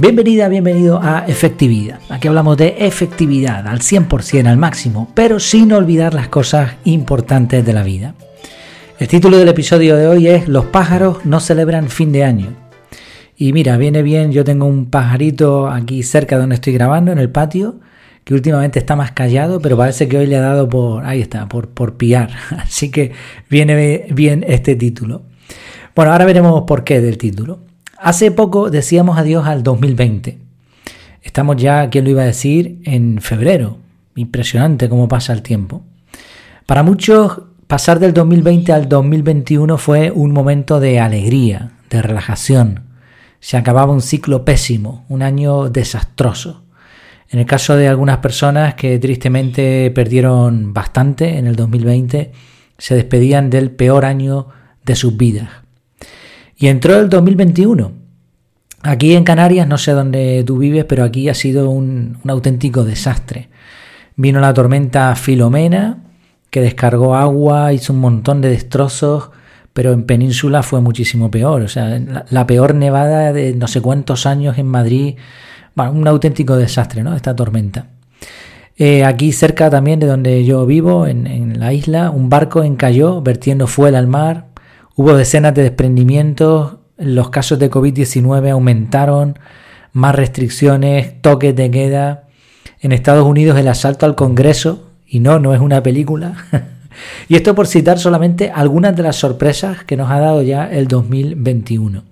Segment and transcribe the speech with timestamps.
[0.00, 2.00] Bienvenida, bienvenido a Efectividad.
[2.08, 7.72] Aquí hablamos de efectividad al 100%, al máximo, pero sin olvidar las cosas importantes de
[7.74, 8.14] la vida.
[8.98, 12.46] El título del episodio de hoy es Los pájaros no celebran fin de año.
[13.36, 17.18] Y mira, viene bien, yo tengo un pajarito aquí cerca de donde estoy grabando, en
[17.18, 17.78] el patio,
[18.24, 21.46] que últimamente está más callado, pero parece que hoy le ha dado por, ahí está,
[21.46, 22.30] por, por piar.
[22.56, 23.12] Así que
[23.50, 25.24] viene bien este título.
[25.94, 27.69] Bueno, ahora veremos por qué del título.
[28.02, 30.38] Hace poco decíamos adiós al 2020.
[31.20, 32.80] Estamos ya, ¿quién lo iba a decir?
[32.84, 33.76] En febrero.
[34.16, 35.82] Impresionante cómo pasa el tiempo.
[36.64, 42.84] Para muchos, pasar del 2020 al 2021 fue un momento de alegría, de relajación.
[43.38, 46.64] Se acababa un ciclo pésimo, un año desastroso.
[47.28, 52.32] En el caso de algunas personas que tristemente perdieron bastante en el 2020,
[52.78, 54.46] se despedían del peor año
[54.86, 55.50] de sus vidas.
[56.60, 57.90] Y entró el 2021.
[58.82, 63.48] Aquí en Canarias, no sé dónde tú vives, pero aquí ha sido un, auténtico desastre.
[64.14, 66.04] Vino la tormenta Filomena,
[66.50, 69.30] que descargó agua, hizo un montón de destrozos,
[69.72, 71.62] pero en península fue muchísimo peor.
[71.62, 75.14] O sea, la, peor nevada de no sé cuántos años en Madrid.
[75.74, 77.16] Bueno, un auténtico desastre, ¿no?
[77.16, 77.86] Esta tormenta.
[78.76, 83.22] Eh, aquí cerca también de donde yo vivo, en, en, la isla, un barco encalló
[83.22, 84.49] vertiendo fuel al mar,
[85.00, 89.38] Hubo decenas de desprendimientos, los casos de COVID-19 aumentaron,
[89.94, 92.24] más restricciones, toques de queda.
[92.82, 96.34] En Estados Unidos el asalto al Congreso, y no, no es una película.
[97.30, 100.86] y esto por citar solamente algunas de las sorpresas que nos ha dado ya el
[100.86, 102.04] 2021.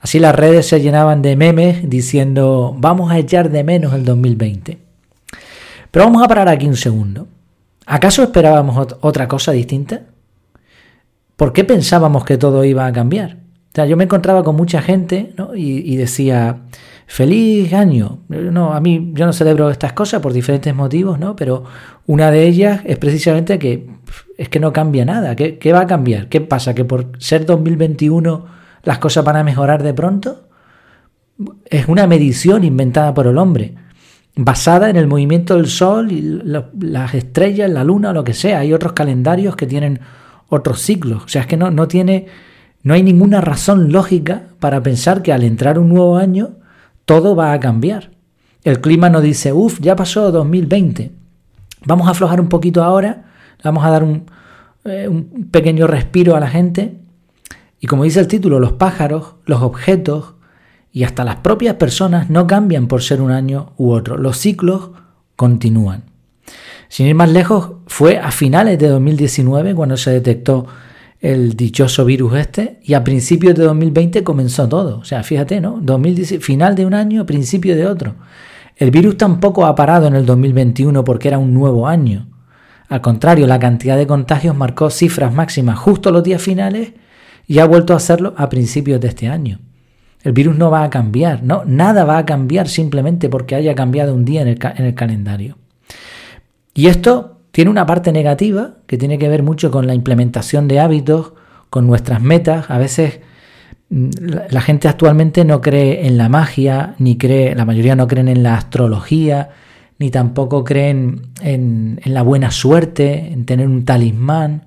[0.00, 4.78] Así las redes se llenaban de memes diciendo vamos a echar de menos el 2020.
[5.90, 7.28] Pero vamos a parar aquí un segundo.
[7.84, 10.04] ¿Acaso esperábamos otra cosa distinta?
[11.36, 13.38] ¿Por qué pensábamos que todo iba a cambiar?
[13.68, 16.60] O sea, yo me encontraba con mucha gente y, decía,
[17.06, 18.20] feliz año.
[18.28, 21.34] No, a mí yo no celebro estas cosas por diferentes motivos, ¿no?
[21.34, 21.64] Pero
[22.06, 23.88] una de ellas es precisamente que
[24.38, 25.34] es que no cambia nada.
[25.34, 26.28] ¿Qué, ¿Qué, va a cambiar?
[26.28, 26.72] ¿Qué pasa?
[26.72, 28.46] ¿Que por ser 2021
[28.84, 30.46] las cosas van a mejorar de pronto?
[31.68, 33.74] Es una medición inventada por el hombre,
[34.36, 36.22] basada en el movimiento del Sol y
[36.80, 38.60] las estrellas, la Luna, lo que sea.
[38.60, 39.98] Hay otros calendarios que tienen
[40.48, 41.24] otros ciclos.
[41.24, 42.26] O sea, es que no, no tiene,
[42.82, 46.50] no hay ninguna razón lógica para pensar que al entrar un nuevo año
[47.04, 48.10] todo va a cambiar.
[48.62, 51.12] El clima nos dice, uff, ya pasó 2020.
[51.86, 53.24] Vamos a aflojar un poquito ahora,
[53.62, 54.24] vamos a dar un,
[54.84, 56.98] eh, un pequeño respiro a la gente.
[57.78, 60.34] Y como dice el título, los pájaros, los objetos
[60.92, 64.16] y hasta las propias personas no cambian por ser un año u otro.
[64.16, 64.90] Los ciclos
[65.36, 66.04] continúan.
[66.88, 70.66] Sin ir más lejos, fue a finales de 2019 cuando se detectó
[71.20, 74.98] el dichoso virus este y a principios de 2020 comenzó todo.
[74.98, 75.80] O sea, fíjate, ¿no?
[76.40, 78.14] final de un año, principio de otro.
[78.76, 82.26] El virus tampoco ha parado en el 2021 porque era un nuevo año.
[82.88, 86.92] Al contrario, la cantidad de contagios marcó cifras máximas justo los días finales
[87.46, 89.60] y ha vuelto a hacerlo a principios de este año.
[90.22, 94.14] El virus no va a cambiar, no, nada va a cambiar simplemente porque haya cambiado
[94.14, 95.56] un día en el calendario.
[96.74, 100.80] Y esto tiene una parte negativa que tiene que ver mucho con la implementación de
[100.80, 101.32] hábitos,
[101.70, 102.68] con nuestras metas.
[102.68, 103.20] A veces
[103.90, 104.08] mm,
[104.50, 108.42] la gente actualmente no cree en la magia, ni cree, la mayoría no creen en
[108.42, 109.50] la astrología,
[110.00, 114.64] ni tampoco creen en, en la buena suerte, en tener un talismán.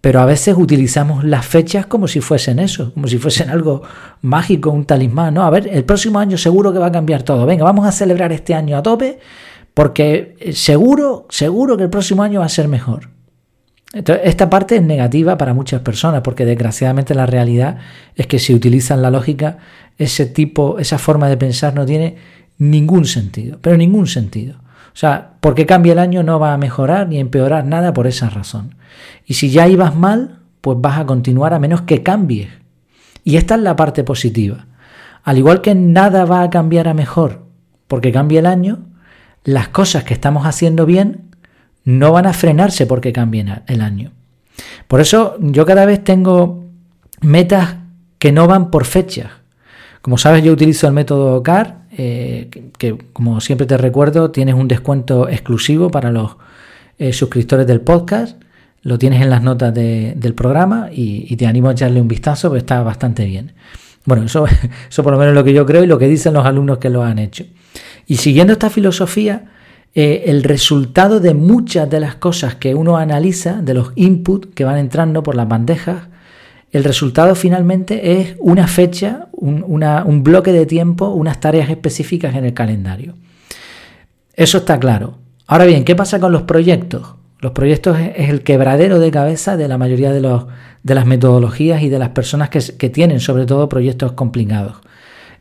[0.00, 3.82] Pero a veces utilizamos las fechas como si fuesen eso, como si fuesen algo
[4.22, 5.34] mágico, un talismán.
[5.34, 7.44] No, a ver, el próximo año seguro que va a cambiar todo.
[7.44, 9.18] Venga, vamos a celebrar este año a tope
[9.74, 13.10] porque eh, seguro, seguro que el próximo año va a ser mejor.
[13.92, 17.78] esta parte es negativa para muchas personas, porque desgraciadamente la realidad
[18.14, 19.58] es que si utilizan la lógica,
[19.98, 22.16] ese tipo, esa forma de pensar no tiene
[22.58, 24.56] ningún sentido, pero ningún sentido.
[24.94, 28.28] O sea, porque cambia el año no va a mejorar ni empeorar nada por esa
[28.28, 28.76] razón.
[29.26, 32.48] Y si ya ibas mal, pues vas a continuar a menos que cambies.
[33.24, 34.66] Y esta es la parte positiva.
[35.22, 37.42] Al igual que nada va a cambiar a mejor
[37.86, 38.86] porque cambia el año,
[39.44, 41.32] las cosas que estamos haciendo bien
[41.84, 44.12] no van a frenarse porque cambien el año.
[44.86, 46.64] Por eso yo cada vez tengo
[47.20, 47.76] metas
[48.18, 49.30] que no van por fechas.
[50.00, 54.68] Como sabes, yo utilizo el método CAR, eh, que, como siempre te recuerdo, tienes un
[54.68, 56.36] descuento exclusivo para los
[56.98, 58.40] eh, suscriptores del podcast.
[58.82, 62.58] Lo tienes en las notas del programa y, te animo a echarle un vistazo, porque
[62.58, 63.52] está bastante bien.
[64.04, 64.44] Bueno, eso,
[64.90, 66.78] eso por lo menos es lo que yo creo y lo que dicen los alumnos
[66.78, 67.44] que lo han hecho.
[68.06, 69.52] Y siguiendo esta filosofía,
[69.94, 74.64] eh, el resultado de muchas de las cosas que uno analiza, de los inputs que
[74.64, 76.04] van entrando por las bandejas,
[76.72, 82.54] el resultado finalmente es una fecha, un, bloque de tiempo, unas tareas específicas en el
[82.54, 83.14] calendario.
[84.34, 85.18] Eso está claro.
[85.46, 87.16] Ahora bien, ¿qué pasa con los proyectos?
[87.40, 90.46] Los proyectos es el quebradero de cabeza de la mayoría de, los,
[90.82, 94.76] de las metodologías y de las personas que, que, tienen sobre todo proyectos complicados.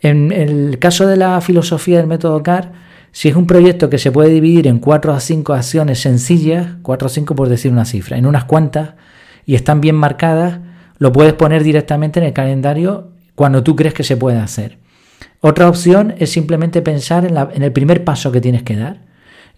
[0.00, 2.72] En el caso de la filosofía del método CAR,
[3.12, 7.06] si es un proyecto que se puede dividir en cuatro a cinco acciones sencillas, cuatro
[7.06, 8.90] o cinco por decir una cifra, en unas cuantas,
[9.44, 10.60] y están bien marcadas,
[10.98, 14.78] lo puedes poner directamente en el calendario cuando tú crees que se puede hacer.
[15.40, 19.00] Otra opción es simplemente pensar en, el primer paso que tienes que dar.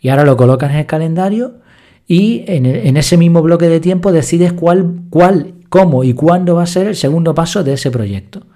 [0.00, 1.60] Y ahora lo colocas en el calendario
[2.06, 6.66] y en, ese mismo bloque de tiempo decides cuál, cuál, cómo y cuándo va a
[6.66, 8.46] ser el segundo paso de ese proyecto.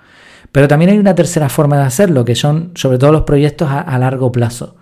[0.53, 3.99] Pero también hay una tercera forma de hacerlo, que son sobre todo los proyectos a
[3.99, 4.77] largo plazo.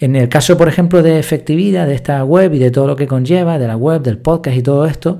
[0.00, 3.06] En el caso, por ejemplo, de efectividad de esta web y de todo lo que
[3.06, 5.18] conlleva, de la web, del podcast y todo esto,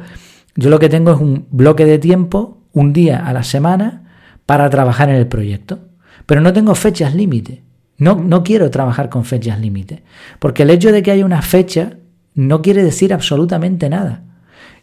[0.57, 4.05] yo lo que tengo es un bloque de tiempo, un día a la semana,
[4.47, 5.81] para trabajar en el proyecto.
[6.25, 7.63] Pero no tengo fechas límite.
[7.99, 10.03] No, no quiero trabajar con fechas límite.
[10.39, 11.99] Porque el hecho de que haya una fecha
[12.35, 14.23] no quiere decir absolutamente nada.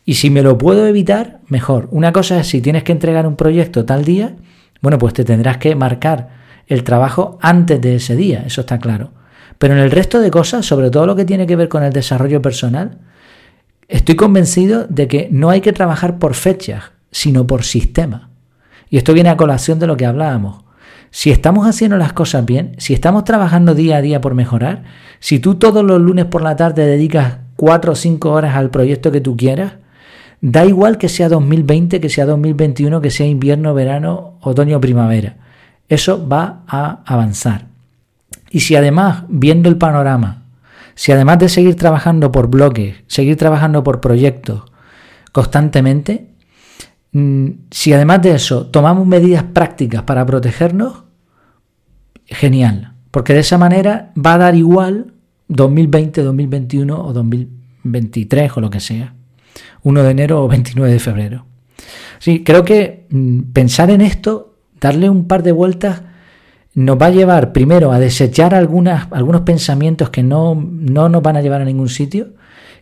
[0.05, 1.87] Y si me lo puedo evitar, mejor.
[1.89, 4.35] Una cosa es si tienes que entregar un proyecto tal día,
[4.81, 6.29] bueno, pues te tendrás que marcar
[6.67, 9.11] el trabajo antes de ese día, eso está claro.
[9.57, 11.93] Pero en el resto de cosas, sobre todo lo que tiene que ver con el
[11.93, 12.99] desarrollo personal,
[13.87, 18.29] estoy convencido de que no hay que trabajar por fechas, sino por sistema.
[18.89, 20.63] Y esto viene a colación de lo que hablábamos.
[21.09, 24.83] Si estamos haciendo las cosas bien, si estamos trabajando día a día por mejorar,
[25.19, 29.11] si tú todos los lunes por la tarde dedicas cuatro o cinco horas al proyecto
[29.11, 29.73] que tú quieras,
[30.41, 35.37] da igual que sea 2020, que sea 2021, que sea invierno, verano, otoño, primavera.
[35.89, 37.67] Eso va a avanzar.
[38.49, 40.43] Y si además, viendo el panorama,
[40.95, 44.63] si además de seguir trabajando por bloques, seguir trabajando por proyectos
[45.31, 46.29] constantemente,
[47.11, 51.03] mm, si además de eso tomamos medidas prácticas para protegernos,
[52.25, 52.93] genial.
[53.11, 55.13] Porque de esa manera va a dar igual
[55.47, 59.16] 2020, 2021 o 2023 o lo que sea.
[59.83, 61.45] 1 de enero o 29 de febrero.
[62.19, 66.01] Sí, creo que mm, pensar en esto, darle un par de vueltas,
[66.73, 71.35] nos va a llevar primero a desechar algunas, algunos pensamientos que no, no nos van
[71.35, 72.33] a llevar a ningún sitio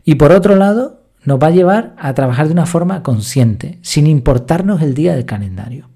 [0.03, 4.05] y por otro lado nos va a llevar a trabajar de una forma consciente, sin
[4.05, 5.89] importarnos el día del calendario.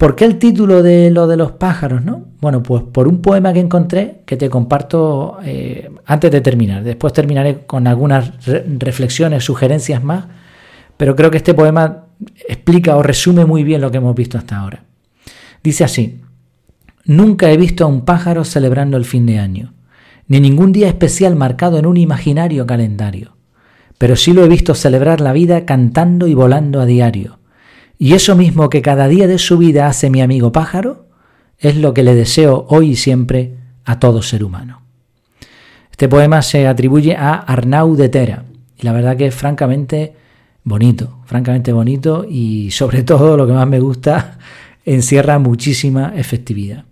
[0.00, 2.02] ¿Por qué el título de lo de los pájaros?
[2.02, 2.24] No?
[2.40, 6.82] Bueno, pues por un poema que encontré que te comparto eh, antes de terminar.
[6.82, 8.32] Después terminaré con algunas
[8.78, 10.24] reflexiones, sugerencias más,
[10.96, 12.06] pero creo que este poema
[12.48, 14.84] explica o resume muy bien lo que hemos visto hasta ahora.
[15.62, 16.22] Dice así,
[17.04, 19.74] Nunca he visto a un pájaro celebrando el fin de año,
[20.28, 23.36] ni ningún día especial marcado en un imaginario calendario,
[23.98, 27.39] pero sí lo he visto celebrar la vida cantando y volando a diario.
[28.02, 31.04] Y eso mismo que cada día de su vida hace mi amigo pájaro,
[31.58, 34.80] es lo que le deseo hoy y siempre a todo ser humano.
[35.90, 38.44] Este poema se atribuye a Arnau de Tera,
[38.78, 40.14] y la verdad que es francamente
[40.64, 44.38] bonito, francamente bonito y sobre todo lo que más me gusta,
[44.86, 46.84] encierra muchísima efectividad.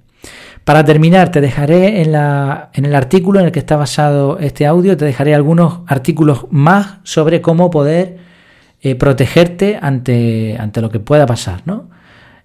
[0.65, 4.95] Para terminar, te dejaré en, en, el artículo en el que está basado este audio,
[4.99, 8.29] te dejaré algunos artículos más sobre cómo poder
[8.81, 11.63] eh, protegerte ante, ante, lo que pueda pasar.
[11.65, 11.89] ¿no?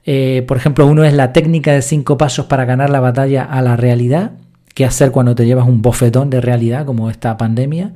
[0.05, 3.61] Eh, por ejemplo, uno es la técnica de cinco pasos para ganar la batalla a
[3.61, 4.31] la realidad,
[4.73, 7.93] qué hacer cuando te llevas un bofetón de realidad como esta pandemia.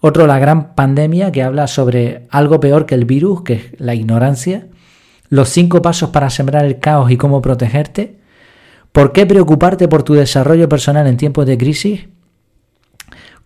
[0.00, 3.94] Otro, la gran pandemia, que habla sobre algo peor que el virus, que es la
[3.94, 4.66] ignorancia.
[5.28, 8.18] Los cinco pasos para sembrar el caos y cómo protegerte.
[8.92, 12.08] ¿Por qué preocuparte por tu desarrollo personal en tiempos de crisis?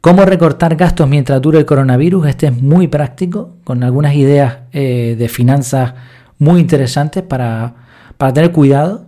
[0.02, 2.26] ¿Cómo recortar gastos mientras dure el coronavirus?
[2.26, 5.94] Este es muy práctico, con algunas ideas eh, de finanzas
[6.38, 7.76] muy interesantes para,
[8.16, 9.06] para tener cuidado.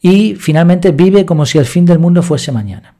[0.00, 2.94] Y finalmente vive como si el fin del mundo fuese mañana.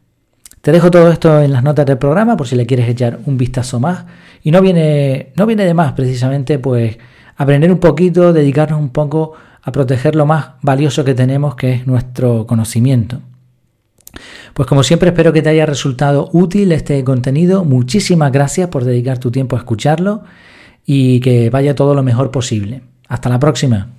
[0.63, 3.39] Te dejo todo esto en las notas del programa por si le quieres echar un
[3.39, 4.05] vistazo más.
[4.43, 6.99] Y no viene, no viene de más precisamente pues
[7.37, 11.87] aprender un poquito, dedicarnos un poco a proteger lo más valioso que tenemos, que es
[11.87, 13.21] nuestro conocimiento.
[14.55, 17.65] Pues como siempre espero que te haya resultado útil este contenido.
[17.65, 20.23] Muchísimas gracias por dedicar tu tiempo a escucharlo
[20.87, 22.83] y que vaya todo lo mejor posible.
[23.09, 23.98] Hasta la próxima.